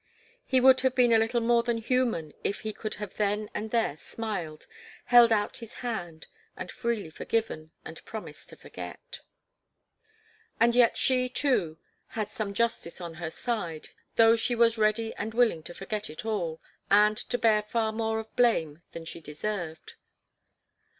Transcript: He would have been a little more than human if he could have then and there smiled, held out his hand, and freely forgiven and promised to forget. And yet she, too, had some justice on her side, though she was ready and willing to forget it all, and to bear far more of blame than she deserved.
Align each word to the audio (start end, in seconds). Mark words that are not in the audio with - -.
He 0.47 0.59
would 0.59 0.79
have 0.79 0.95
been 0.95 1.13
a 1.13 1.19
little 1.19 1.41
more 1.41 1.61
than 1.61 1.77
human 1.77 2.33
if 2.43 2.61
he 2.61 2.73
could 2.73 2.95
have 2.95 3.17
then 3.17 3.51
and 3.53 3.69
there 3.69 3.97
smiled, 3.97 4.65
held 5.05 5.31
out 5.31 5.57
his 5.57 5.75
hand, 5.85 6.25
and 6.57 6.71
freely 6.71 7.11
forgiven 7.11 7.69
and 7.85 8.03
promised 8.03 8.49
to 8.49 8.55
forget. 8.55 9.19
And 10.59 10.73
yet 10.73 10.97
she, 10.97 11.29
too, 11.29 11.77
had 12.07 12.31
some 12.31 12.55
justice 12.55 12.99
on 12.99 13.13
her 13.21 13.29
side, 13.29 13.89
though 14.15 14.35
she 14.35 14.55
was 14.55 14.75
ready 14.75 15.13
and 15.17 15.35
willing 15.35 15.61
to 15.69 15.73
forget 15.75 16.09
it 16.09 16.25
all, 16.25 16.59
and 16.89 17.15
to 17.15 17.37
bear 17.37 17.61
far 17.61 17.91
more 17.93 18.17
of 18.17 18.35
blame 18.35 18.81
than 18.93 19.05
she 19.05 19.21
deserved. 19.21 19.97